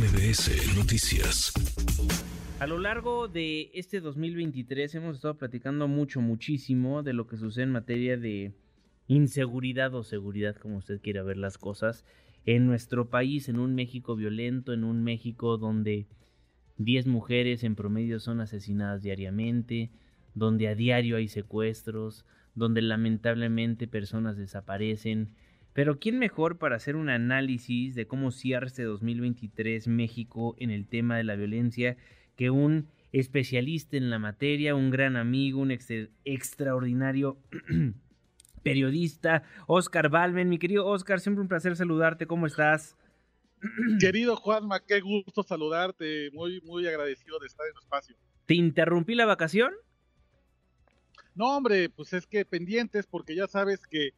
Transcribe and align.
MBS 0.00 0.78
Noticias. 0.78 1.52
A 2.58 2.66
lo 2.66 2.78
largo 2.78 3.28
de 3.28 3.70
este 3.74 4.00
2023 4.00 4.94
hemos 4.94 5.16
estado 5.16 5.36
platicando 5.36 5.88
mucho, 5.88 6.22
muchísimo 6.22 7.02
de 7.02 7.12
lo 7.12 7.26
que 7.26 7.36
sucede 7.36 7.64
en 7.64 7.72
materia 7.72 8.16
de 8.16 8.54
inseguridad 9.08 9.94
o 9.94 10.02
seguridad, 10.02 10.56
como 10.56 10.78
usted 10.78 11.02
quiera 11.02 11.22
ver 11.22 11.36
las 11.36 11.58
cosas, 11.58 12.06
en 12.46 12.66
nuestro 12.66 13.10
país, 13.10 13.50
en 13.50 13.58
un 13.58 13.74
México 13.74 14.16
violento, 14.16 14.72
en 14.72 14.84
un 14.84 15.04
México 15.04 15.58
donde 15.58 16.06
10 16.78 17.06
mujeres 17.06 17.62
en 17.62 17.74
promedio 17.74 18.20
son 18.20 18.40
asesinadas 18.40 19.02
diariamente, 19.02 19.90
donde 20.34 20.68
a 20.68 20.74
diario 20.74 21.18
hay 21.18 21.28
secuestros, 21.28 22.24
donde 22.54 22.80
lamentablemente 22.80 23.86
personas 23.86 24.38
desaparecen. 24.38 25.34
Pero 25.72 25.98
¿quién 25.98 26.18
mejor 26.18 26.58
para 26.58 26.76
hacer 26.76 26.96
un 26.96 27.08
análisis 27.08 27.94
de 27.94 28.06
cómo 28.06 28.32
cierra 28.32 28.66
este 28.66 28.82
2023 28.82 29.86
México 29.88 30.56
en 30.58 30.70
el 30.70 30.86
tema 30.86 31.16
de 31.16 31.24
la 31.24 31.36
violencia 31.36 31.96
que 32.36 32.50
un 32.50 32.88
especialista 33.12 33.96
en 33.96 34.10
la 34.10 34.18
materia, 34.18 34.74
un 34.74 34.90
gran 34.90 35.16
amigo, 35.16 35.60
un 35.60 35.70
extraordinario 36.24 37.38
periodista, 38.62 39.42
Oscar 39.66 40.08
Balmen. 40.08 40.48
Mi 40.48 40.58
querido 40.58 40.86
Oscar, 40.86 41.20
siempre 41.20 41.42
un 41.42 41.48
placer 41.48 41.76
saludarte. 41.76 42.26
¿Cómo 42.26 42.46
estás? 42.46 42.96
Querido 44.00 44.36
Juanma, 44.36 44.80
qué 44.80 45.00
gusto 45.00 45.42
saludarte. 45.42 46.30
Muy, 46.32 46.60
muy 46.62 46.86
agradecido 46.86 47.38
de 47.38 47.46
estar 47.46 47.66
en 47.66 47.74
tu 47.74 47.80
espacio. 47.80 48.16
¿Te 48.46 48.54
interrumpí 48.54 49.14
la 49.14 49.26
vacación? 49.26 49.72
No, 51.34 51.56
hombre, 51.56 51.88
pues 51.88 52.12
es 52.12 52.26
que 52.26 52.44
pendientes, 52.44 53.06
porque 53.06 53.34
ya 53.34 53.46
sabes 53.46 53.86
que 53.86 54.10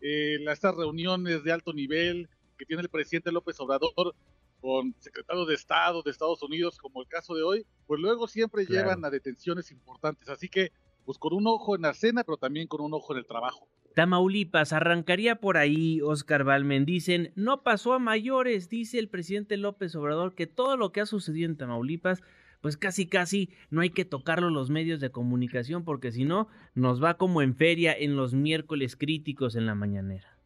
eh, 0.00 0.38
estas 0.48 0.74
reuniones 0.74 1.44
de 1.44 1.52
alto 1.52 1.72
nivel 1.72 2.28
que 2.56 2.66
tiene 2.66 2.82
el 2.82 2.88
presidente 2.88 3.32
López 3.32 3.58
Obrador 3.60 4.14
con 4.60 4.94
secretarios 4.98 5.46
de 5.46 5.54
Estado 5.54 6.02
de 6.02 6.10
Estados 6.10 6.42
Unidos, 6.42 6.78
como 6.78 7.02
el 7.02 7.08
caso 7.08 7.34
de 7.34 7.42
hoy, 7.42 7.66
pues 7.86 8.00
luego 8.00 8.26
siempre 8.26 8.66
llevan 8.66 9.04
a 9.04 9.10
detenciones 9.10 9.70
importantes. 9.70 10.28
Así 10.28 10.48
que, 10.48 10.72
pues 11.04 11.18
con 11.18 11.32
un 11.32 11.46
ojo 11.46 11.76
en 11.76 11.82
la 11.82 11.94
cena, 11.94 12.24
pero 12.24 12.36
también 12.36 12.66
con 12.66 12.80
un 12.80 12.92
ojo 12.92 13.12
en 13.12 13.20
el 13.20 13.26
trabajo. 13.26 13.68
Tamaulipas, 13.94 14.72
arrancaría 14.72 15.36
por 15.36 15.56
ahí, 15.56 16.00
Oscar 16.02 16.44
Balmen. 16.44 16.84
Dicen, 16.84 17.32
no 17.34 17.62
pasó 17.62 17.94
a 17.94 17.98
mayores, 17.98 18.68
dice 18.68 18.98
el 18.98 19.08
presidente 19.08 19.56
López 19.56 19.94
Obrador, 19.96 20.34
que 20.34 20.46
todo 20.46 20.76
lo 20.76 20.92
que 20.92 21.00
ha 21.00 21.06
sucedido 21.06 21.48
en 21.50 21.56
Tamaulipas 21.56 22.22
pues 22.60 22.76
casi 22.76 23.06
casi 23.06 23.50
no 23.70 23.80
hay 23.80 23.90
que 23.90 24.04
tocarlo 24.04 24.50
los 24.50 24.70
medios 24.70 25.00
de 25.00 25.10
comunicación 25.10 25.84
porque 25.84 26.12
si 26.12 26.24
no 26.24 26.48
nos 26.74 27.02
va 27.02 27.14
como 27.14 27.42
en 27.42 27.54
feria 27.54 27.96
en 27.96 28.16
los 28.16 28.34
miércoles 28.34 28.96
críticos 28.96 29.56
en 29.56 29.66
la 29.66 29.74
mañanera. 29.74 30.36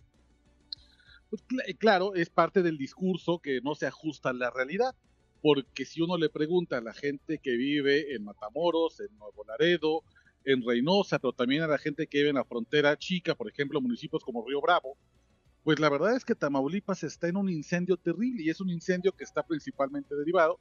Pues 1.31 1.43
claro, 1.79 2.15
es 2.15 2.29
parte 2.29 2.63
del 2.63 2.77
discurso 2.77 3.39
que 3.39 3.61
no 3.63 3.75
se 3.75 3.87
ajusta 3.87 4.31
a 4.31 4.35
la 4.35 4.51
realidad, 4.51 4.95
porque 5.41 5.87
si 5.87 6.03
uno 6.03 6.19
le 6.19 6.29
pregunta 6.29 6.77
a 6.77 6.83
la 6.83 6.93
gente 6.93 7.39
que 7.39 7.57
vive 7.57 8.15
en 8.15 8.25
Matamoros, 8.25 9.01
en 9.01 9.17
Nuevo 9.17 9.43
Laredo, 9.45 10.03
en 10.45 10.63
Reynosa, 10.63 11.19
pero 11.19 11.33
también 11.33 11.63
a 11.63 11.69
la 11.69 11.79
gente 11.79 12.07
que 12.07 12.19
vive 12.19 12.31
en 12.31 12.37
la 12.37 12.45
frontera 12.45 12.99
chica, 12.99 13.35
por 13.35 13.49
ejemplo, 13.49 13.81
municipios 13.81 14.23
como 14.23 14.47
Río 14.47 14.61
Bravo, 14.61 14.99
pues 15.65 15.79
la 15.79 15.89
verdad 15.89 16.17
es 16.17 16.25
que 16.27 16.35
Tamaulipas 16.35 17.03
está 17.03 17.29
en 17.29 17.37
un 17.39 17.49
incendio 17.49 17.97
terrible 17.97 18.43
y 18.43 18.51
es 18.51 18.61
un 18.61 18.69
incendio 18.69 19.13
que 19.13 19.25
está 19.25 19.43
principalmente 19.43 20.15
derivado 20.15 20.61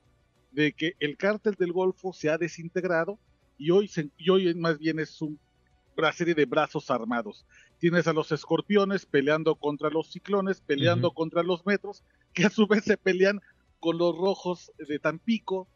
de 0.51 0.73
que 0.73 0.95
el 0.99 1.17
cártel 1.17 1.55
del 1.55 1.71
Golfo 1.71 2.13
se 2.13 2.29
ha 2.29 2.37
desintegrado 2.37 3.17
y 3.57 3.71
hoy, 3.71 3.89
hoy 4.29 4.53
más 4.55 4.77
bien 4.77 4.99
es 4.99 5.19
una 5.21 6.11
serie 6.11 6.35
de 6.35 6.45
brazos 6.45 6.91
armados. 6.91 7.45
Tienes 7.79 8.07
a 8.07 8.13
los 8.13 8.31
escorpiones 8.31 9.05
peleando 9.05 9.55
contra 9.55 9.89
los 9.89 10.11
ciclones, 10.11 10.61
peleando 10.61 11.11
contra 11.11 11.43
los 11.43 11.65
metros, 11.65 12.03
que 12.33 12.45
a 12.45 12.49
su 12.49 12.67
vez 12.67 12.83
se 12.83 12.97
pelean 12.97 13.39
con 13.79 13.97
los 13.97 14.15
rojos 14.17 14.71
de 14.77 14.99
Tampico. 14.99 15.67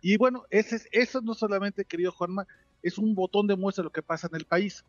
Y 0.00 0.16
bueno, 0.16 0.44
ese, 0.50 0.80
eso 0.92 1.20
no 1.22 1.34
solamente, 1.34 1.84
querido 1.84 2.12
Juanma, 2.12 2.46
es 2.82 2.98
un 2.98 3.14
botón 3.14 3.46
de 3.46 3.56
muestra 3.56 3.82
de 3.82 3.86
lo 3.86 3.92
que 3.92 4.02
pasa 4.02 4.26
en 4.26 4.36
el 4.36 4.44
país. 4.44 4.84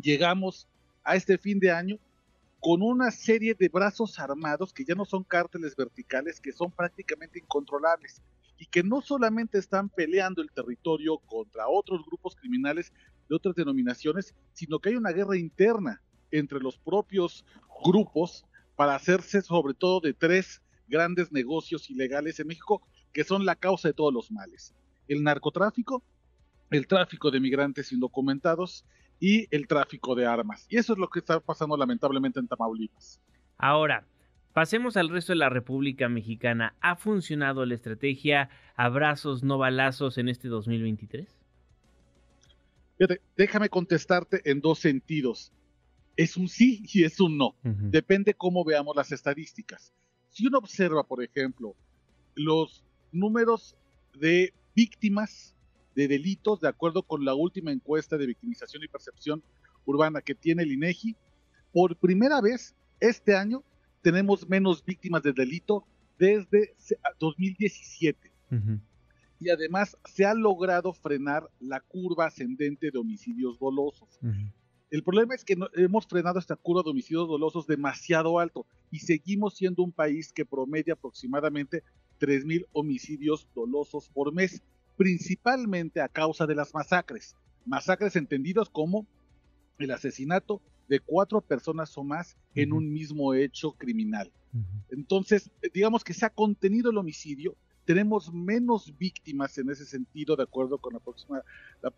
Llegamos 0.00 0.68
a 1.04 1.16
este 1.16 1.38
fin 1.38 1.58
de 1.58 1.70
año 1.70 1.98
con 2.60 2.82
una 2.82 3.10
serie 3.10 3.54
de 3.54 3.68
brazos 3.68 4.18
armados 4.18 4.72
que 4.72 4.84
ya 4.84 4.94
no 4.94 5.04
son 5.04 5.22
cárteles 5.24 5.76
verticales, 5.76 6.40
que 6.40 6.52
son 6.52 6.70
prácticamente 6.70 7.38
incontrolables 7.38 8.22
y 8.58 8.66
que 8.66 8.82
no 8.82 9.00
solamente 9.00 9.58
están 9.58 9.88
peleando 9.88 10.42
el 10.42 10.50
territorio 10.50 11.18
contra 11.18 11.68
otros 11.68 12.04
grupos 12.06 12.34
criminales 12.36 12.92
de 13.28 13.36
otras 13.36 13.54
denominaciones, 13.54 14.34
sino 14.52 14.78
que 14.78 14.90
hay 14.90 14.96
una 14.96 15.12
guerra 15.12 15.36
interna 15.36 16.00
entre 16.30 16.60
los 16.60 16.78
propios 16.78 17.44
grupos 17.84 18.44
para 18.74 18.94
hacerse 18.94 19.42
sobre 19.42 19.74
todo 19.74 20.00
de 20.00 20.14
tres 20.14 20.62
grandes 20.88 21.32
negocios 21.32 21.90
ilegales 21.90 22.38
en 22.40 22.46
México 22.46 22.82
que 23.12 23.24
son 23.24 23.44
la 23.44 23.56
causa 23.56 23.88
de 23.88 23.94
todos 23.94 24.12
los 24.12 24.30
males. 24.30 24.74
El 25.08 25.22
narcotráfico, 25.22 26.02
el 26.70 26.86
tráfico 26.86 27.30
de 27.30 27.40
migrantes 27.40 27.92
indocumentados 27.92 28.84
y 29.18 29.46
el 29.54 29.66
tráfico 29.66 30.14
de 30.14 30.26
armas. 30.26 30.66
Y 30.68 30.76
eso 30.76 30.92
es 30.92 30.98
lo 30.98 31.08
que 31.08 31.20
está 31.20 31.40
pasando 31.40 31.76
lamentablemente 31.76 32.40
en 32.40 32.48
Tamaulipas. 32.48 33.20
Ahora, 33.56 34.06
Pasemos 34.56 34.96
al 34.96 35.10
resto 35.10 35.32
de 35.34 35.36
la 35.36 35.50
República 35.50 36.08
Mexicana. 36.08 36.74
¿Ha 36.80 36.96
funcionado 36.96 37.66
la 37.66 37.74
estrategia 37.74 38.48
abrazos, 38.74 39.42
no 39.42 39.58
balazos 39.58 40.16
en 40.16 40.30
este 40.30 40.48
2023? 40.48 41.28
déjame 43.36 43.68
contestarte 43.68 44.40
en 44.50 44.62
dos 44.62 44.78
sentidos. 44.78 45.52
Es 46.16 46.38
un 46.38 46.48
sí 46.48 46.82
y 46.90 47.04
es 47.04 47.20
un 47.20 47.36
no. 47.36 47.54
Depende 47.62 48.32
cómo 48.32 48.64
veamos 48.64 48.96
las 48.96 49.12
estadísticas. 49.12 49.92
Si 50.30 50.46
uno 50.46 50.56
observa, 50.56 51.02
por 51.06 51.22
ejemplo, 51.22 51.76
los 52.34 52.82
números 53.12 53.76
de 54.18 54.54
víctimas 54.74 55.54
de 55.94 56.08
delitos 56.08 56.62
de 56.62 56.68
acuerdo 56.68 57.02
con 57.02 57.26
la 57.26 57.34
última 57.34 57.72
encuesta 57.72 58.16
de 58.16 58.24
victimización 58.24 58.82
y 58.82 58.88
percepción 58.88 59.42
urbana 59.84 60.22
que 60.22 60.34
tiene 60.34 60.62
el 60.62 60.72
INEGI, 60.72 61.14
por 61.74 61.94
primera 61.96 62.40
vez 62.40 62.74
este 63.00 63.36
año 63.36 63.62
tenemos 64.06 64.48
menos 64.48 64.84
víctimas 64.84 65.20
de 65.24 65.32
delito 65.32 65.84
desde 66.16 66.76
2017. 67.18 68.30
Y 69.40 69.50
además 69.50 69.96
se 70.04 70.24
ha 70.24 70.32
logrado 70.32 70.92
frenar 70.92 71.50
la 71.58 71.80
curva 71.80 72.26
ascendente 72.26 72.92
de 72.92 72.98
homicidios 72.98 73.58
dolosos. 73.58 74.20
El 74.90 75.02
problema 75.02 75.34
es 75.34 75.44
que 75.44 75.56
hemos 75.74 76.06
frenado 76.06 76.38
esta 76.38 76.54
curva 76.54 76.84
de 76.84 76.90
homicidios 76.90 77.26
dolosos 77.26 77.66
demasiado 77.66 78.38
alto 78.38 78.64
y 78.92 79.00
seguimos 79.00 79.56
siendo 79.56 79.82
un 79.82 79.90
país 79.90 80.32
que 80.32 80.46
promedia 80.46 80.94
aproximadamente 80.94 81.82
3.000 82.20 82.64
homicidios 82.70 83.48
dolosos 83.56 84.08
por 84.10 84.32
mes, 84.32 84.62
principalmente 84.96 86.00
a 86.00 86.06
causa 86.06 86.46
de 86.46 86.54
las 86.54 86.72
masacres. 86.72 87.34
Masacres 87.64 88.14
entendidos 88.14 88.70
como 88.70 89.04
el 89.80 89.90
asesinato 89.90 90.62
de 90.88 91.00
cuatro 91.00 91.40
personas 91.40 91.96
o 91.98 92.04
más 92.04 92.36
en 92.54 92.72
un 92.72 92.92
mismo 92.92 93.34
hecho 93.34 93.72
criminal. 93.72 94.30
Entonces, 94.90 95.50
digamos 95.74 96.02
que 96.02 96.14
se 96.14 96.24
ha 96.24 96.30
contenido 96.30 96.90
el 96.90 96.96
homicidio, 96.96 97.54
tenemos 97.84 98.32
menos 98.32 98.96
víctimas 98.98 99.58
en 99.58 99.70
ese 99.70 99.84
sentido, 99.84 100.34
de 100.34 100.44
acuerdo 100.44 100.78
con 100.78 100.94
la, 100.94 101.00
próxima, 101.00 101.42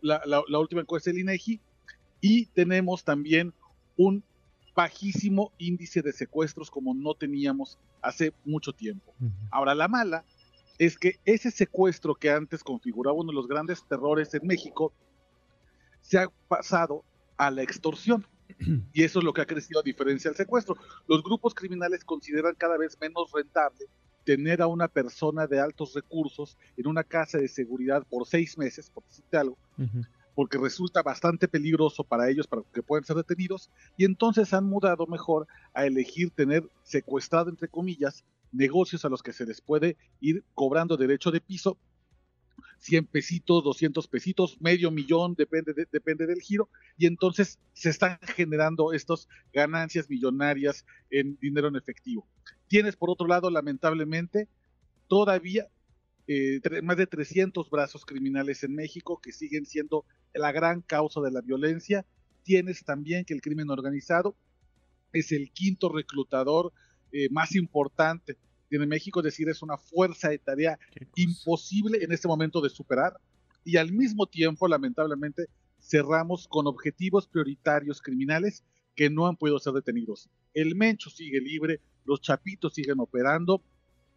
la, 0.03 0.59
última 0.59 0.81
encuesta 0.81 1.11
del 1.11 1.21
INEGI, 1.21 1.61
y 2.21 2.47
tenemos 2.47 3.05
también 3.05 3.55
un 3.97 4.25
bajísimo 4.75 5.53
índice 5.59 6.03
de 6.03 6.13
secuestros 6.13 6.71
como 6.71 6.95
no 6.95 7.15
teníamos 7.15 7.79
hace 8.03 8.33
mucho 8.45 8.73
tiempo. 8.73 9.15
Ahora, 9.51 9.75
la 9.75 9.89
mala 9.89 10.25
es 10.79 10.99
que 10.99 11.19
ese 11.25 11.51
secuestro 11.51 12.15
que 12.15 12.31
antes 12.31 12.63
configuraba 12.63 13.17
uno 13.17 13.33
de 13.33 13.37
los 13.37 13.49
grandes 13.49 13.85
terrores 13.85 14.33
en 14.35 14.47
México, 14.47 14.93
se 16.01 16.19
ha 16.19 16.29
pasado 16.49 17.05
a 17.37 17.51
la 17.51 17.63
extorsión. 17.63 18.27
Y 18.93 19.03
eso 19.03 19.19
es 19.19 19.25
lo 19.25 19.33
que 19.33 19.43
ha 19.43 19.47
crecido 19.47 19.81
a 19.81 19.83
diferencia 19.83 20.31
del 20.31 20.37
secuestro. 20.37 20.77
Los 21.07 21.23
grupos 21.23 21.55
criminales 21.55 22.05
consideran 22.05 22.55
cada 22.55 22.77
vez 22.77 22.99
menos 23.01 23.31
rentable 23.33 23.87
tener 24.25 24.61
a 24.61 24.67
una 24.67 24.89
persona 24.89 25.47
de 25.47 25.59
altos 25.59 25.95
recursos 25.95 26.59
en 26.77 26.87
una 26.87 27.03
casa 27.03 27.39
de 27.39 27.49
seguridad 27.49 28.07
por 28.11 28.27
seis 28.27 28.59
meses, 28.59 28.91
por 28.91 29.03
decirte 29.05 29.39
algo, 29.39 29.57
porque 30.35 30.59
resulta 30.59 31.03
bastante 31.03 31.49
peligroso 31.49 32.05
para 32.05 32.29
ellos, 32.29 32.47
para 32.47 32.63
que 32.75 32.83
puedan 32.83 33.07
ser 33.07 33.17
detenidos, 33.17 33.71
y 33.97 34.05
entonces 34.05 34.53
han 34.53 34.65
mudado 34.65 35.07
mejor 35.07 35.47
a 35.73 35.87
elegir 35.87 36.31
tener 36.31 36.69
secuestrado, 36.83 37.49
entre 37.49 37.69
comillas, 37.69 38.23
negocios 38.53 39.05
a 39.07 39.09
los 39.09 39.23
que 39.23 39.33
se 39.33 39.47
les 39.47 39.63
puede 39.63 39.97
ir 40.21 40.45
cobrando 40.55 40.99
derecho 40.99 41.31
de 41.31 41.41
piso 41.41 41.79
100 42.79 43.07
pesitos, 43.07 43.65
200 43.65 44.07
pesitos, 44.09 44.61
medio 44.61 44.91
millón, 44.91 45.35
depende, 45.35 45.75
depende 45.91 46.27
del 46.27 46.41
giro, 46.41 46.71
y 46.97 47.07
entonces 47.07 47.59
se 47.73 47.91
están 47.91 48.19
generando 48.37 48.93
estas 48.93 49.29
ganancias 49.53 50.09
millonarias 50.09 50.87
en 51.11 51.37
dinero 51.41 51.69
en 51.69 51.77
efectivo. 51.77 52.29
Tienes, 52.69 52.97
por 52.97 53.11
otro 53.11 53.27
lado, 53.27 53.51
lamentablemente, 53.51 54.49
todavía 55.09 55.69
eh, 56.27 56.61
más 56.83 56.97
de 56.97 57.07
300 57.07 57.71
brazos 57.71 58.05
criminales 58.05 58.63
en 58.63 58.75
México 58.75 59.21
que 59.21 59.33
siguen 59.33 59.65
siendo 59.65 60.05
la 60.35 60.53
gran 60.53 60.83
causa 60.83 61.21
de 61.21 61.31
la 61.31 61.41
violencia. 61.41 62.05
Tienes 62.43 62.85
también 62.85 63.25
que 63.25 63.35
el 63.35 63.41
crimen 63.41 63.71
organizado 63.71 64.37
es 65.13 65.33
el 65.33 65.51
quinto 65.53 65.89
reclutador 65.89 66.73
eh, 67.13 67.29
más 67.31 67.55
importante 67.57 68.37
tiene 68.69 68.87
México, 68.87 69.21
es 69.21 69.25
decir, 69.25 69.49
es 69.49 69.63
una 69.63 69.79
fuerza 69.79 70.29
de 70.29 70.39
tarea 70.39 70.79
imposible 71.17 72.03
en 72.03 72.13
este 72.13 72.29
momento 72.29 72.61
de 72.61 72.71
superar 72.71 73.19
y 73.65 73.77
al 73.77 73.93
mismo 73.93 74.27
tiempo, 74.27 74.69
lamentablemente, 74.69 75.47
cerramos 75.81 76.49
con 76.49 76.67
objetivos 76.67 77.27
prioritarios 77.29 78.01
criminales 78.01 78.65
que 78.95 79.11
no 79.11 79.27
han 79.27 79.37
podido 79.37 79.59
ser 79.59 79.75
detenidos. 79.75 80.29
El 80.55 80.75
Mencho 80.75 81.11
sigue 81.11 81.41
libre, 81.41 81.81
los 82.05 82.21
Chapitos 82.21 82.75
siguen 82.75 83.01
operando, 83.01 83.63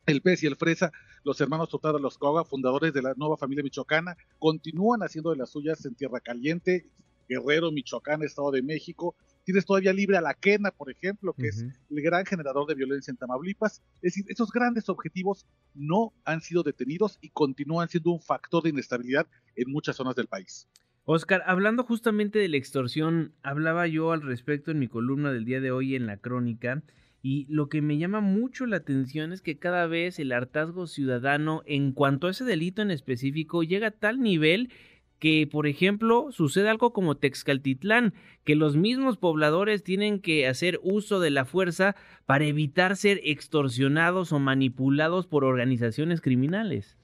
el 0.05 0.21
Pez 0.21 0.41
y 0.43 0.47
el 0.47 0.55
Fresa, 0.55 0.91
los 1.23 1.39
hermanos 1.39 1.69
Totada 1.69 1.99
Los 1.99 2.17
Coga, 2.17 2.43
fundadores 2.43 2.93
de 2.93 3.01
la 3.01 3.13
nueva 3.15 3.37
familia 3.37 3.63
michoacana, 3.63 4.17
continúan 4.39 5.01
haciendo 5.01 5.29
de 5.29 5.37
las 5.37 5.51
suyas 5.51 5.85
en 5.85 5.95
Tierra 5.95 6.19
Caliente, 6.19 6.87
Guerrero, 7.29 7.71
Michoacán, 7.71 8.23
Estado 8.23 8.51
de 8.51 8.63
México. 8.63 9.15
Tienes 9.43 9.65
todavía 9.65 9.93
libre 9.93 10.17
a 10.17 10.21
la 10.21 10.33
Quena, 10.33 10.71
por 10.71 10.91
ejemplo, 10.91 11.33
que 11.33 11.47
es 11.47 11.61
el 11.61 12.01
gran 12.01 12.25
generador 12.25 12.67
de 12.67 12.75
violencia 12.75 13.11
en 13.11 13.17
Tamaulipas. 13.17 13.81
Es 14.01 14.13
decir, 14.13 14.25
esos 14.29 14.51
grandes 14.51 14.87
objetivos 14.89 15.45
no 15.73 16.13
han 16.25 16.41
sido 16.41 16.63
detenidos 16.63 17.17
y 17.21 17.29
continúan 17.29 17.89
siendo 17.89 18.11
un 18.11 18.21
factor 18.21 18.63
de 18.63 18.69
inestabilidad 18.69 19.27
en 19.55 19.71
muchas 19.71 19.95
zonas 19.95 20.15
del 20.15 20.27
país. 20.27 20.67
Oscar, 21.05 21.41
hablando 21.47 21.83
justamente 21.83 22.37
de 22.39 22.47
la 22.47 22.57
extorsión, 22.57 23.33
hablaba 23.41 23.87
yo 23.87 24.11
al 24.11 24.21
respecto 24.21 24.69
en 24.71 24.79
mi 24.79 24.87
columna 24.87 25.31
del 25.31 25.45
día 25.45 25.59
de 25.59 25.71
hoy 25.71 25.95
en 25.95 26.05
la 26.05 26.17
crónica 26.17 26.83
y 27.23 27.45
lo 27.49 27.69
que 27.69 27.81
me 27.81 27.97
llama 27.97 28.19
mucho 28.19 28.65
la 28.65 28.77
atención 28.77 29.31
es 29.31 29.41
que 29.41 29.59
cada 29.59 29.85
vez 29.85 30.19
el 30.19 30.31
hartazgo 30.31 30.87
ciudadano 30.87 31.61
en 31.65 31.91
cuanto 31.91 32.27
a 32.27 32.31
ese 32.31 32.45
delito 32.45 32.81
en 32.81 32.91
específico 32.91 33.63
llega 33.63 33.87
a 33.87 33.91
tal 33.91 34.21
nivel 34.21 34.71
que, 35.21 35.45
por 35.45 35.67
ejemplo, 35.67 36.31
sucede 36.31 36.67
algo 36.67 36.93
como 36.93 37.15
Texcaltitlán, 37.15 38.15
que 38.43 38.55
los 38.55 38.75
mismos 38.75 39.17
pobladores 39.17 39.83
tienen 39.83 40.19
que 40.19 40.47
hacer 40.47 40.79
uso 40.81 41.19
de 41.19 41.29
la 41.29 41.45
fuerza 41.45 41.95
para 42.25 42.45
evitar 42.45 42.97
ser 42.97 43.21
extorsionados 43.23 44.31
o 44.31 44.39
manipulados 44.39 45.27
por 45.27 45.43
organizaciones 45.43 46.21
criminales. 46.21 46.97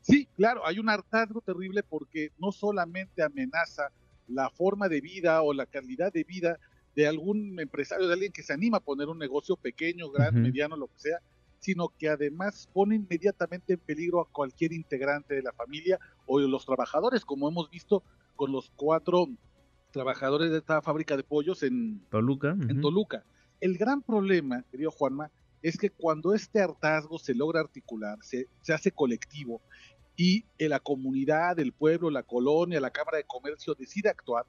Sí, 0.00 0.26
claro, 0.34 0.66
hay 0.66 0.78
un 0.78 0.88
hartazgo 0.88 1.42
terrible 1.42 1.82
porque 1.82 2.30
no 2.38 2.50
solamente 2.50 3.22
amenaza 3.22 3.92
la 4.26 4.48
forma 4.48 4.88
de 4.88 5.02
vida 5.02 5.42
o 5.42 5.52
la 5.52 5.66
calidad 5.66 6.10
de 6.10 6.24
vida 6.24 6.58
de 6.96 7.06
algún 7.06 7.60
empresario, 7.60 8.06
de 8.06 8.14
alguien 8.14 8.32
que 8.32 8.42
se 8.42 8.54
anima 8.54 8.78
a 8.78 8.80
poner 8.80 9.08
un 9.08 9.18
negocio 9.18 9.56
pequeño, 9.56 10.10
grande, 10.10 10.40
mediano, 10.40 10.78
lo 10.78 10.86
que 10.86 10.98
sea, 10.98 11.18
sino 11.60 11.88
que 11.98 12.08
además 12.08 12.68
pone 12.72 12.96
inmediatamente 12.96 13.74
en 13.74 13.78
peligro 13.78 14.20
a 14.20 14.28
cualquier 14.28 14.72
integrante 14.72 15.34
de 15.34 15.42
la 15.42 15.52
familia 15.52 15.98
o 16.26 16.40
de 16.40 16.48
los 16.48 16.66
trabajadores, 16.66 17.24
como 17.24 17.48
hemos 17.48 17.70
visto 17.70 18.02
con 18.34 18.50
los 18.50 18.70
cuatro 18.74 19.28
trabajadores 19.92 20.50
de 20.50 20.58
esta 20.58 20.82
fábrica 20.82 21.16
de 21.16 21.22
pollos 21.22 21.62
en 21.62 22.00
Toluca. 22.10 22.50
En 22.50 22.80
Toluca. 22.80 23.24
El 23.60 23.76
gran 23.76 24.02
problema, 24.02 24.64
querido 24.70 24.90
Juanma, 24.90 25.30
es 25.62 25.76
que 25.76 25.90
cuando 25.90 26.32
este 26.32 26.60
hartazgo 26.60 27.18
se 27.18 27.34
logra 27.34 27.60
articular, 27.60 28.18
se, 28.22 28.46
se 28.62 28.72
hace 28.72 28.90
colectivo 28.90 29.60
y 30.16 30.44
la 30.58 30.80
comunidad, 30.80 31.58
el 31.58 31.72
pueblo, 31.72 32.10
la 32.10 32.22
colonia, 32.22 32.80
la 32.80 32.90
Cámara 32.90 33.18
de 33.18 33.24
Comercio 33.24 33.74
decide 33.74 34.10
actuar, 34.10 34.44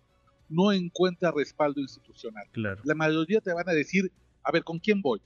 no 0.50 0.72
encuentra 0.74 1.32
respaldo 1.32 1.80
institucional. 1.80 2.46
Claro. 2.52 2.82
La 2.84 2.94
mayoría 2.94 3.40
te 3.40 3.54
van 3.54 3.68
a 3.70 3.72
decir, 3.72 4.12
a 4.44 4.52
ver, 4.52 4.64
¿con 4.64 4.80
quién 4.80 5.02
voy? 5.02 5.22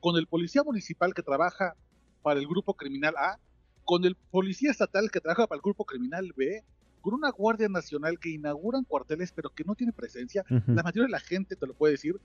Con 0.00 0.16
el 0.16 0.26
policía 0.26 0.62
municipal 0.62 1.14
que 1.14 1.22
trabaja 1.22 1.76
para 2.22 2.40
el 2.40 2.46
grupo 2.46 2.74
criminal 2.74 3.14
A, 3.16 3.38
con 3.84 4.04
el 4.04 4.16
policía 4.16 4.70
estatal 4.70 5.10
que 5.10 5.20
trabaja 5.20 5.46
para 5.46 5.56
el 5.56 5.62
grupo 5.62 5.84
criminal 5.84 6.32
B, 6.36 6.64
con 7.00 7.14
una 7.14 7.30
Guardia 7.30 7.68
Nacional 7.68 8.18
que 8.18 8.30
inauguran 8.30 8.84
cuarteles 8.84 9.32
pero 9.32 9.50
que 9.50 9.64
no 9.64 9.74
tiene 9.74 9.92
presencia, 9.92 10.44
la 10.48 10.82
mayoría 10.82 11.04
de 11.04 11.12
la 11.12 11.20
gente 11.20 11.56
te 11.56 11.66
lo 11.66 11.74
puede 11.74 11.92
decir, 11.92 12.20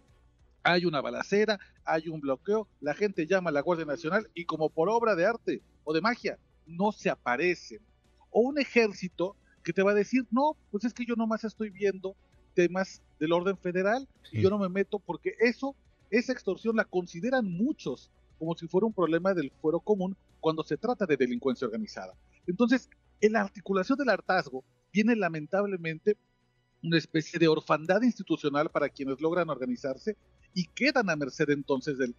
hay 0.64 0.86
una 0.86 1.02
balacera, 1.02 1.60
hay 1.86 2.10
un 2.10 2.20
bloqueo, 2.20 2.68
la 2.82 2.94
gente 2.94 3.28
llama 3.28 3.52
a 3.52 3.54
la 3.54 3.62
Guardia 3.62 3.86
Nacional 3.86 4.30
y 4.34 4.46
como 4.46 4.70
por 4.70 4.90
obra 4.90 5.16
de 5.16 5.26
arte 5.26 5.62
o 5.84 5.94
de 5.94 6.02
magia, 6.02 6.40
no 6.66 6.92
se 6.92 7.10
aparecen. 7.10 7.80
O 8.32 8.42
un 8.42 8.60
ejército 8.60 9.36
que 9.64 9.74
te 9.74 9.84
va 9.84 9.92
a 9.92 9.96
decir, 9.96 10.26
no, 10.32 10.58
pues 10.72 10.84
es 10.84 10.94
que 10.94 11.06
yo 11.06 11.16
nomás 11.16 11.44
estoy 11.44 11.70
viendo 11.70 12.16
temas 12.54 13.02
del 13.20 13.32
orden 13.32 13.58
federal 13.58 14.08
y 14.32 14.42
yo 14.42 14.50
no 14.50 14.58
me 14.58 14.70
meto 14.70 15.00
porque 15.00 15.36
eso 15.40 15.76
esa 16.10 16.34
extorsión 16.34 16.76
la 16.76 16.86
consideran 16.86 17.46
muchos 17.46 18.12
como 18.38 18.56
si 18.56 18.68
fuera 18.68 18.88
un 18.88 18.94
problema 18.94 19.34
del 19.34 19.52
fuero 19.62 19.80
común 19.80 20.16
cuando 20.40 20.64
se 20.64 20.78
trata 20.78 21.06
de 21.06 21.18
delincuencia 21.18 21.66
organizada. 21.66 22.14
Entonces, 22.48 22.90
en 23.22 23.34
la 23.34 23.42
articulación 23.42 23.98
del 23.98 24.10
hartazgo 24.10 24.64
viene 24.92 25.16
lamentablemente 25.16 26.18
una 26.84 26.98
especie 26.98 27.40
de 27.40 27.48
orfandad 27.48 28.02
institucional 28.04 28.70
para 28.70 28.90
quienes 28.90 29.20
logran 29.20 29.50
organizarse 29.50 30.16
y 30.54 30.68
quedan 30.68 31.10
a 31.10 31.16
merced 31.16 31.50
entonces 31.50 31.98
del, 31.98 32.16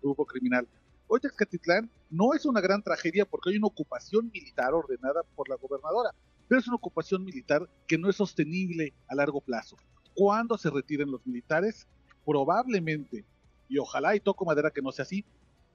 grupo 0.00 0.26
criminal. 0.26 0.68
Hoy 1.06 1.20
Texcatitlán 1.20 1.90
no 2.10 2.34
es 2.34 2.44
una 2.44 2.60
gran 2.60 2.82
tragedia 2.82 3.24
porque 3.24 3.50
hay 3.50 3.56
una 3.56 3.68
ocupación 3.68 4.30
militar 4.30 4.74
ordenada 4.74 5.22
por 5.34 5.48
la 5.48 5.56
gobernadora, 5.56 6.10
pero 6.46 6.60
es 6.60 6.68
una 6.68 6.76
ocupación 6.76 7.24
militar 7.24 7.68
que 7.86 7.96
no 7.96 8.10
es 8.10 8.16
sostenible 8.16 8.92
a 9.08 9.14
largo 9.14 9.40
plazo. 9.40 9.76
Cuando 10.14 10.58
se 10.58 10.70
retiren 10.70 11.10
los 11.10 11.26
militares, 11.26 11.86
probablemente, 12.24 13.24
y 13.68 13.78
ojalá 13.78 14.16
y 14.16 14.20
toco 14.20 14.44
madera 14.44 14.70
que 14.70 14.82
no 14.82 14.92
sea 14.92 15.04
así, 15.04 15.24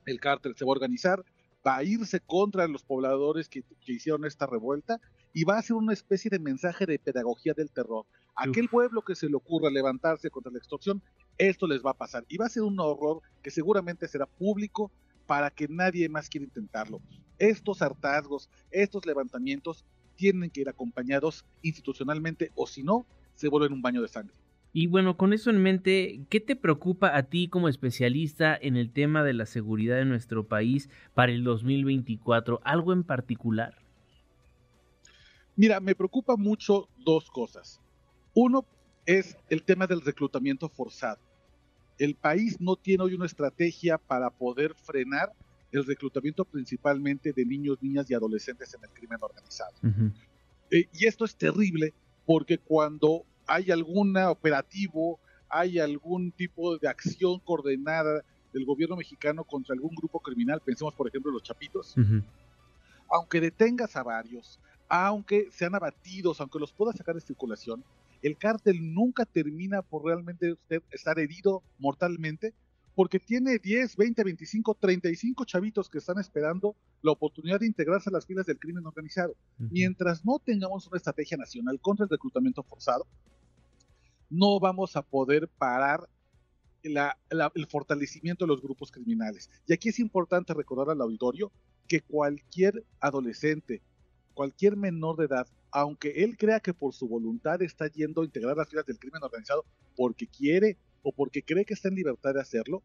el 0.06 0.20
cártel 0.20 0.56
se 0.56 0.66
va 0.66 0.70
a 0.70 0.74
organizar, 0.74 1.24
va 1.66 1.78
a 1.78 1.84
irse 1.84 2.20
contra 2.20 2.68
los 2.68 2.84
pobladores 2.84 3.50
que, 3.50 3.64
hicieron 3.86 4.26
esta 4.26 4.46
revuelta 4.46 5.00
y 5.34 5.44
va 5.44 5.58
a 5.58 5.62
ser 5.62 5.76
una 5.76 5.94
especie 5.94 6.30
de 6.30 6.40
mensaje 6.40 6.86
de 6.86 7.00
pedagogía 7.00 7.54
del 7.54 7.72
terror. 7.72 8.06
Aquel 8.36 8.70
pueblo 8.70 9.02
que 9.02 9.16
se 9.16 9.28
le 9.28 9.36
ocurra 9.36 9.70
levantarse 9.70 10.30
contra 10.30 10.52
la 10.52 10.60
extorsión, 10.60 11.02
esto 11.38 11.68
les 11.68 11.84
va 11.84 11.92
a 11.92 11.98
pasar. 11.98 12.26
Y 12.30 12.38
va 12.38 12.46
a 12.46 12.50
ser 12.50 12.64
un 12.64 12.80
horror 12.80 13.22
que 13.44 13.52
seguramente 13.52 14.08
será 14.08 14.26
público 14.26 14.92
para 15.26 15.52
que 15.52 15.68
nadie 15.68 16.08
más 16.10 16.30
quiera 16.30 16.46
intentarlo. 16.46 17.02
Estos 17.38 17.82
hartazgos, 17.82 18.50
estos 18.72 19.06
levantamientos 19.06 19.86
tienen 20.16 20.50
que 20.50 20.62
ir 20.62 20.70
acompañados 20.70 21.46
institucionalmente 21.62 22.52
o 22.56 22.66
si 22.68 22.84
no, 22.84 23.06
se 23.36 23.48
vuelven 23.48 23.74
un 23.74 23.82
baño 23.82 24.02
de 24.02 24.08
sangre. 24.08 24.36
Y 24.72 24.88
bueno, 24.88 25.18
con 25.18 25.34
eso 25.34 25.50
en 25.50 25.62
mente, 25.62 26.22
¿qué 26.30 26.40
te 26.40 26.56
preocupa 26.56 27.16
a 27.16 27.24
ti 27.24 27.48
como 27.48 27.70
especialista 27.70 28.56
en 28.56 28.76
el 28.76 28.92
tema 28.92 29.24
de 29.24 29.34
la 29.34 29.46
seguridad 29.46 29.96
de 29.98 30.06
nuestro 30.06 30.48
país 30.48 30.90
para 31.16 31.32
el 31.32 31.44
2024? 31.44 32.62
¿Algo 32.64 32.94
en 32.94 33.04
particular? 33.04 33.76
Mira, 35.56 35.80
me 35.80 35.96
preocupa 35.96 36.38
mucho 36.38 36.88
dos 37.04 37.32
cosas. 37.32 37.82
Uno 38.34 38.64
es 39.06 39.36
el 39.50 39.64
tema 39.64 39.88
del 39.88 40.02
reclutamiento 40.02 40.70
forzado. 40.70 41.20
El 41.98 42.16
país 42.16 42.62
no 42.62 42.76
tiene 42.76 43.04
hoy 43.04 43.16
una 43.16 43.26
estrategia 43.26 43.98
para 43.98 44.30
poder 44.30 44.76
frenar 44.76 45.34
el 45.72 45.86
reclutamiento 45.86 46.46
principalmente 46.46 47.34
de 47.34 47.46
niños, 47.46 47.78
niñas 47.82 48.10
y 48.10 48.14
adolescentes 48.14 48.74
en 48.74 48.84
el 48.84 48.90
crimen 48.92 49.18
organizado. 49.22 49.74
Eh, 50.72 50.88
y 50.94 51.06
esto 51.08 51.26
es 51.26 51.36
terrible 51.36 51.94
porque 52.26 52.60
cuando 52.60 53.26
hay 53.50 53.72
algún 53.72 54.16
operativo, 54.16 55.20
hay 55.50 55.80
algún 55.80 56.32
tipo 56.32 56.78
de 56.78 56.88
acción 56.88 57.40
coordinada 57.40 58.24
del 58.54 58.64
gobierno 58.64 58.96
mexicano 58.96 59.44
contra 59.44 59.74
algún 59.74 59.96
grupo 59.96 60.20
criminal, 60.20 60.62
pensemos 60.64 60.94
por 60.94 61.08
ejemplo 61.08 61.32
los 61.32 61.42
chapitos, 61.42 61.96
aunque 63.10 63.42
detengas 63.42 63.96
a 63.96 64.04
varios, 64.04 64.60
aunque 64.88 65.50
sean 65.52 65.74
abatidos, 65.74 66.40
aunque 66.40 66.60
los 66.60 66.72
pueda 66.72 66.94
sacar 66.94 67.16
de 67.16 67.22
circulación, 67.22 67.84
el 68.22 68.38
cártel 68.38 68.94
nunca 68.94 69.26
termina 69.26 69.82
por 69.82 70.06
realmente 70.06 70.54
usted 70.54 70.84
estar 70.92 71.18
herido 71.18 71.64
mortalmente, 71.80 72.54
porque 72.94 73.20
tiene 73.20 73.58
10, 73.58 73.96
20, 73.96 74.24
25, 74.24 74.76
35 74.76 75.46
chavitos 75.46 75.90
que 75.90 76.00
están 76.00 76.20
esperando 76.20 76.76
la 77.02 77.12
oportunidad 77.12 77.62
de 77.62 77.66
integrarse 77.66 78.10
a 78.10 78.14
las 78.14 78.26
filas 78.26 78.46
del 78.46 78.60
crimen 78.60 78.86
organizado. 78.86 79.36
Mientras 79.58 80.26
no 80.26 80.38
tengamos 80.40 80.86
una 80.88 80.98
estrategia 80.98 81.38
nacional 81.38 81.80
contra 81.80 82.04
el 82.04 82.10
reclutamiento 82.10 82.62
forzado, 82.62 83.08
no 84.30 84.60
vamos 84.60 84.96
a 84.96 85.02
poder 85.02 85.48
parar 85.48 86.10
el 86.82 87.68
fortalecimiento 87.68 88.46
de 88.46 88.50
los 88.50 88.62
grupos 88.62 88.92
criminales. 88.92 89.50
Y 89.68 89.74
aquí 89.74 89.90
es 89.90 90.00
importante 90.00 90.54
recordar 90.54 90.90
al 90.90 91.02
auditorio 91.02 91.52
que 91.88 92.02
cualquier 92.02 92.86
adolescente, 93.00 93.82
cualquier 94.34 94.78
menor 94.78 95.18
de 95.18 95.26
edad, 95.26 95.48
aunque 95.72 96.24
él 96.24 96.38
crea 96.38 96.60
que 96.60 96.74
por 96.74 96.94
su 96.94 97.08
voluntad 97.08 97.62
está 97.62 97.88
yendo 97.88 98.22
a 98.22 98.26
integrar 98.26 98.56
las 98.56 98.70
filas 98.70 98.86
del 98.86 99.00
crimen 99.00 99.24
organizado 99.24 99.66
porque 99.96 100.28
quiere 100.28 100.78
o 101.02 101.12
porque 101.12 101.44
cree 101.44 101.66
que 101.66 101.74
está 101.74 101.88
en 101.90 101.96
libertad 101.96 102.34
de 102.34 102.42
hacerlo, 102.42 102.84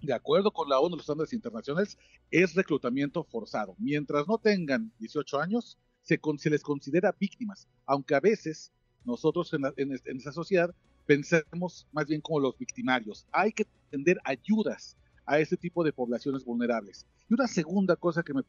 de 0.00 0.12
acuerdo 0.12 0.52
con 0.52 0.68
la 0.68 0.80
ONU, 0.80 0.96
los 0.96 1.02
estándares 1.02 1.32
internacionales, 1.32 1.98
es 2.30 2.54
reclutamiento 2.54 3.24
forzado. 3.24 3.74
Mientras 3.78 4.26
no 4.26 4.38
tengan 4.38 4.92
18 4.98 5.40
años, 5.40 5.78
se, 6.02 6.18
les 6.50 6.62
considera 6.62 7.14
víctimas, 7.18 7.68
aunque 7.86 8.14
a 8.14 8.20
veces 8.20 8.72
nosotros 9.04 9.52
en, 9.54 9.64
en, 9.76 10.16
esa 10.16 10.32
sociedad 10.32 10.74
pensemos 11.06 11.86
más 11.92 12.06
bien 12.06 12.20
como 12.20 12.40
los 12.40 12.56
victimarios. 12.58 13.26
Hay 13.32 13.52
que 13.52 13.66
tender 13.90 14.18
ayudas 14.24 14.96
a 15.26 15.38
ese 15.38 15.56
tipo 15.56 15.84
de 15.84 15.92
poblaciones 15.92 16.44
vulnerables. 16.44 17.06
Y 17.28 17.34
una 17.34 17.46
segunda 17.46 17.96
cosa 17.96 18.22
que 18.22 18.34
me 18.34 18.42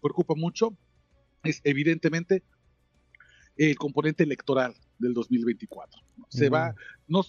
preocupa 0.00 0.34
mucho 0.34 0.76
es 1.42 1.60
evidentemente 1.64 2.42
el 3.56 3.76
componente 3.76 4.22
electoral 4.22 4.74
del 4.98 5.14
2024. 5.14 6.00
Se 6.28 6.48
va, 6.48 6.74
no, 7.06 7.22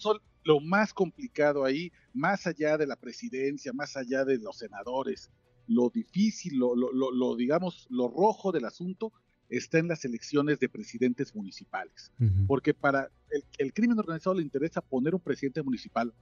lo 0.43 0.59
más 0.59 0.93
complicado 0.93 1.65
ahí, 1.65 1.91
más 2.13 2.47
allá 2.47 2.77
de 2.77 2.87
la 2.87 2.95
presidencia, 2.95 3.73
más 3.73 3.97
allá 3.97 4.25
de 4.25 4.37
los 4.37 4.57
senadores, 4.57 5.29
lo 5.67 5.89
difícil, 5.89 6.57
lo, 6.57 6.75
lo, 6.75 7.35
digamos, 7.35 7.87
lo 7.89 8.07
rojo 8.07 8.51
del 8.51 8.65
asunto 8.65 9.13
está 9.49 9.79
en 9.79 9.87
las 9.87 10.05
elecciones 10.05 10.59
de 10.59 10.69
presidentes 10.69 11.35
municipales. 11.35 12.11
Porque 12.47 12.73
para 12.73 13.09
el, 13.31 13.43
el, 13.57 13.73
crimen 13.73 13.97
organizado 13.97 14.35
le 14.35 14.43
interesa 14.43 14.81
poner 14.81 15.15
un 15.15 15.21
presidente 15.21 15.61
municipal, 15.63 16.13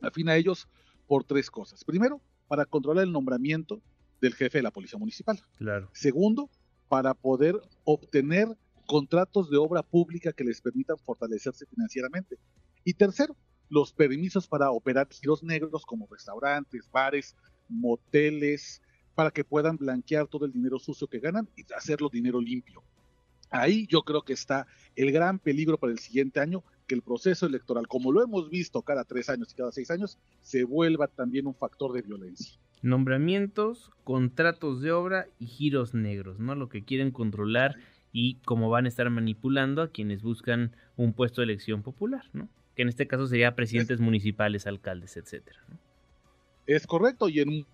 afín 0.00 0.28
a 0.28 0.36
ellos, 0.36 0.68
por 1.06 1.24
tres 1.24 1.50
cosas. 1.50 1.84
Primero, 1.84 2.20
para 2.48 2.64
controlar 2.64 3.04
el 3.04 3.12
nombramiento 3.12 3.82
del 4.20 4.34
jefe 4.34 4.58
de 4.58 4.62
la 4.62 4.70
policía 4.70 4.98
municipal. 4.98 5.40
Claro. 5.56 5.90
Segundo, 5.92 6.50
para 6.88 7.14
poder 7.14 7.60
obtener 7.84 8.48
contratos 8.86 9.50
de 9.50 9.56
obra 9.56 9.82
pública 9.82 10.32
que 10.32 10.44
les 10.44 10.60
permitan 10.60 10.96
fortalecerse 10.98 11.66
financieramente. 11.66 12.36
Y 12.84 12.94
tercero, 12.94 13.36
los 13.68 13.92
permisos 13.92 14.46
para 14.46 14.70
operar 14.70 15.08
giros 15.10 15.42
negros 15.42 15.84
como 15.86 16.06
restaurantes, 16.10 16.90
bares, 16.90 17.36
moteles, 17.68 18.82
para 19.14 19.30
que 19.30 19.44
puedan 19.44 19.76
blanquear 19.76 20.26
todo 20.26 20.46
el 20.46 20.52
dinero 20.52 20.78
sucio 20.78 21.06
que 21.06 21.20
ganan 21.20 21.48
y 21.56 21.64
hacerlo 21.74 22.08
dinero 22.08 22.40
limpio. 22.40 22.82
Ahí 23.50 23.86
yo 23.86 24.02
creo 24.02 24.22
que 24.22 24.32
está 24.32 24.66
el 24.96 25.12
gran 25.12 25.38
peligro 25.38 25.76
para 25.78 25.92
el 25.92 25.98
siguiente 25.98 26.40
año, 26.40 26.64
que 26.86 26.94
el 26.94 27.02
proceso 27.02 27.46
electoral, 27.46 27.86
como 27.86 28.10
lo 28.10 28.22
hemos 28.22 28.48
visto 28.48 28.80
cada 28.82 29.04
tres 29.04 29.28
años 29.28 29.52
y 29.52 29.56
cada 29.56 29.72
seis 29.72 29.90
años, 29.90 30.18
se 30.40 30.64
vuelva 30.64 31.06
también 31.06 31.46
un 31.46 31.54
factor 31.54 31.92
de 31.92 32.02
violencia. 32.02 32.58
Nombramientos, 32.80 33.90
contratos 34.04 34.80
de 34.80 34.92
obra 34.92 35.28
y 35.38 35.46
giros 35.46 35.94
negros, 35.94 36.38
¿no? 36.40 36.54
Lo 36.54 36.68
que 36.68 36.82
quieren 36.82 37.10
controlar 37.10 37.76
y 38.10 38.36
cómo 38.44 38.70
van 38.70 38.86
a 38.86 38.88
estar 38.88 39.08
manipulando 39.10 39.82
a 39.82 39.88
quienes 39.88 40.22
buscan 40.22 40.74
un 40.96 41.12
puesto 41.12 41.40
de 41.40 41.46
elección 41.46 41.82
popular, 41.82 42.24
¿no? 42.32 42.48
Que 42.74 42.82
en 42.82 42.88
este 42.88 43.06
caso 43.06 43.26
sería 43.26 43.54
presidentes 43.54 44.00
municipales, 44.00 44.66
alcaldes, 44.66 45.16
etcétera. 45.16 45.60
Es 46.66 46.86
correcto, 46.86 47.28
y 47.28 47.40
en 47.40 47.48
un 47.50 47.66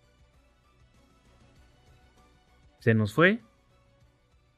se 2.88 2.94
nos 2.94 3.12
fue. 3.12 3.40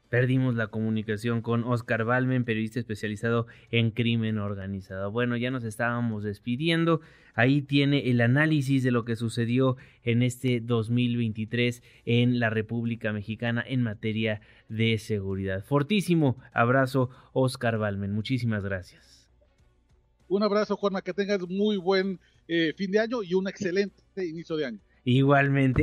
Perdimos 0.08 0.54
la 0.54 0.68
comunicación 0.68 1.42
con 1.42 1.64
Oscar 1.64 2.04
Balmen, 2.04 2.44
periodista 2.44 2.78
especializado 2.78 3.49
en 3.72 3.90
crimen 3.90 4.38
organizado. 4.38 5.10
Bueno, 5.10 5.37
ya 5.37 5.50
nos 5.50 5.64
estábamos 5.64 6.22
despidiendo. 6.22 7.00
Ahí 7.34 7.60
tiene 7.60 8.08
el 8.08 8.20
análisis 8.20 8.84
de 8.84 8.92
lo 8.92 9.04
que 9.04 9.16
sucedió 9.16 9.76
en 10.04 10.22
este 10.22 10.60
2023 10.60 11.82
en 12.04 12.38
la 12.38 12.50
República 12.50 13.12
Mexicana 13.12 13.64
en 13.66 13.82
materia 13.82 14.42
de 14.68 14.96
seguridad. 14.99 15.64
Fortísimo 15.64 16.37
abrazo, 16.52 17.10
Oscar 17.32 17.78
Balmen. 17.78 18.12
Muchísimas 18.12 18.62
gracias. 18.62 19.28
Un 20.28 20.44
abrazo, 20.44 20.76
Juanma. 20.76 21.02
Que 21.02 21.14
tengas 21.14 21.40
muy 21.49 21.78
buen 21.78 22.20
eh, 22.46 22.75
fin 22.76 22.92
de 22.92 23.00
año 23.00 23.25
y 23.25 23.34
un 23.34 23.49
excelente 23.49 24.25
inicio 24.25 24.54
de 24.54 24.66
año. 24.66 24.78
Igualmente 25.02 25.82